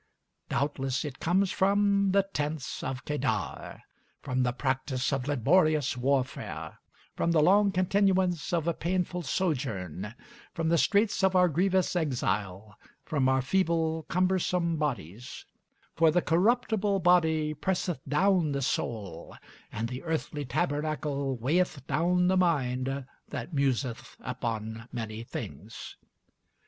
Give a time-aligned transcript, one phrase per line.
[0.49, 3.83] Doubtless it comes from the tents of Kedar,
[4.19, 6.79] from the practice of laborious warfare,
[7.15, 10.15] from the long continuance of a painful sojourn,
[10.55, 15.45] from the straits of our grievous exile, from our feeble, cumbersome bodies;
[15.93, 19.35] for the corruptible body presseth down the soul,
[19.71, 25.95] and the earthly tabernacle weigheth down the mind that museth upon many things.